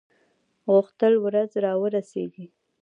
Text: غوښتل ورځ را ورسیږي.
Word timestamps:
غوښتل 0.71 1.13
ورځ 1.25 1.51
را 1.63 1.73
ورسیږي. 1.81 2.45